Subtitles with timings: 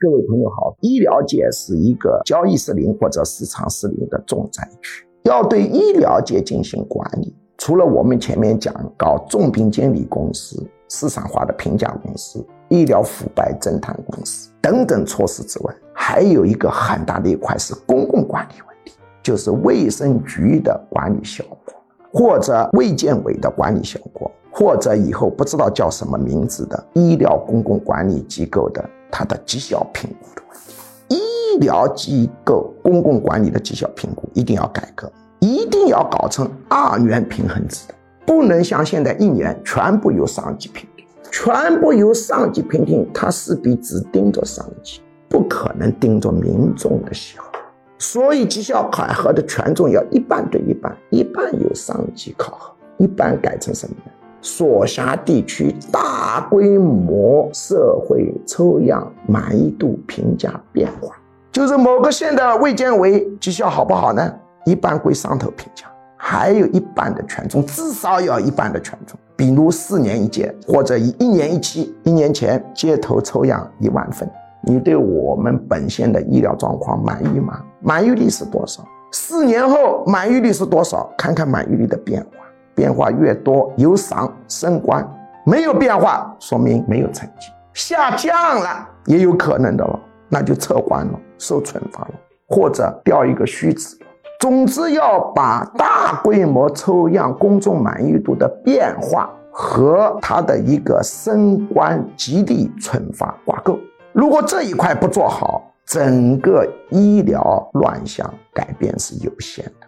[0.00, 21.74] 各位朋友好，医疗界是一个交易失灵或者市场失灵的重灾区，要对医疗界进行管理，除了我们前面讲搞重病监理公司、市场化的评价公司、医疗腐败侦探公司等等措施之外，还有一个很大的一块是公共管理问题，就是卫生局的管理效果，
[22.12, 24.28] 或者卫健委的管理效果。
[24.56, 30.42] 或者以后不知道叫什么名字的医疗公共管理机构的它的绩效评估的。
[30.48, 37.94] 问题，医疗机构公共管理的绩效评估一定要改革，一定要搞成二元平衡制的，
[38.26, 47.44] 不能像现在一年全部由上级评定，全部由上级评定，它势必只盯着上级，不可能盯着民众的喜好，
[47.98, 54.10] 所以绩效考核的权重要一半对一半，一半由上级考核，一半改成什么呢？
[54.44, 61.16] 所辖地区大规模社会抽样满意度评价变化，
[61.50, 64.32] 就是某个县的卫健委绩效好不好呢？
[64.66, 65.86] 一般归上头评价，
[66.18, 69.18] 还有一半的权重，至少要一半的权重。
[69.34, 74.30] 比如四年一届，或者以一年一期，一年前街头抽样一万份，
[74.62, 77.62] 你对我们本县的医疗状况满意吗？
[77.80, 78.84] 满意率是多少？
[79.10, 81.10] 四年后满意率是多少？
[81.16, 82.43] 看看满意率的变化。
[82.74, 85.02] 变化越多，有赏升官；
[85.44, 92.14] 没有变化，说明没有成绩，下降了也有可能的了，那就撤官了，受惩罚了，
[92.48, 93.96] 或者调一个虚职。
[94.40, 103.78] 总之要把大规模抽样公众满意度的变化和他的一个升官激励惩罚挂钩。
[104.12, 109.86] 如果这一块不做好，整个医疗乱象改变是有限的。